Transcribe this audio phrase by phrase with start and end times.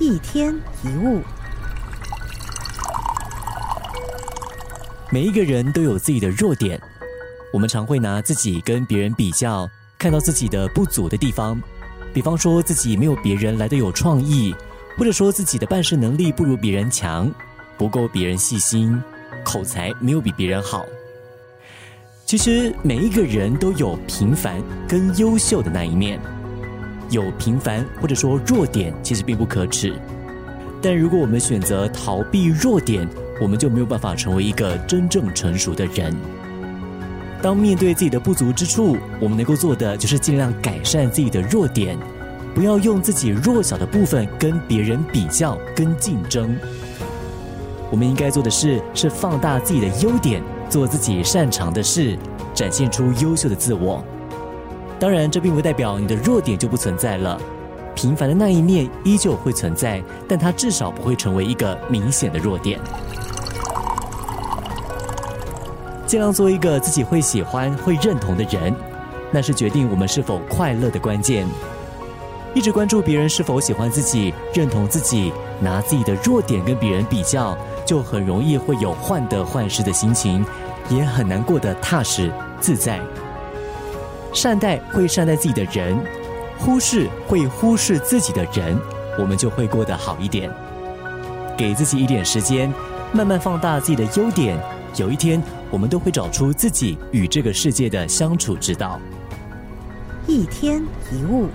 [0.00, 1.20] 一天一物，
[5.10, 6.80] 每一个人都有自己的弱点，
[7.52, 9.68] 我们常会拿自己跟别人比较，
[9.98, 11.60] 看到自己的不足的地方，
[12.14, 14.54] 比方说自己没有别人来的有创意，
[14.96, 17.30] 或者说自己的办事能力不如别人强，
[17.76, 18.98] 不够别人细心，
[19.44, 20.86] 口才没有比别人好。
[22.24, 26.18] 其实每一个人都有平凡跟优秀的那一面。
[27.10, 29.92] 有平凡或者说弱点，其实并不可耻。
[30.80, 33.06] 但如果我们选择逃避弱点，
[33.40, 36.14] 我们就没有办法成为一个真正成熟的人。
[37.42, 41.98] 当面对自己的不足之处，我们能够做的就是尽量改善自己的弱点，
[42.54, 46.56] 不要用自己弱小的部分跟别人比较、跟竞争。
[47.90, 52.16] 我们应该做的事是放大自己的优点，做自己擅长的事，
[52.54, 54.04] 展现出优秀的自我。
[55.00, 57.40] 当然，这并不代表你的弱点就不存在了。
[57.94, 62.78] 平凡的那一面依旧会存在，但它至少不会成为一个明显的弱点。
[66.06, 68.74] 尽量做一个自己会喜欢、会认同的人，
[69.30, 71.46] 那是决定我们是否快乐的关键。
[72.52, 80.44] 一直关注别人是否喜欢自己、认同自己，拿自己的弱点跟别人比较，就很容易会有患得患失的心情，
[80.90, 82.30] 也很难过得踏实
[82.60, 83.00] 自在。
[84.32, 85.96] 善待会善待自己的人，
[86.58, 88.78] 忽视会忽视自己的人，
[89.18, 90.50] 我们就会过得好一点。
[91.56, 92.72] 给自己一点时间，
[93.12, 94.58] 慢慢放大自己的优点，
[94.96, 99.00] 有一天我们都会找出自己与这个世界的相处之道。
[100.26, 101.48] 一天一物。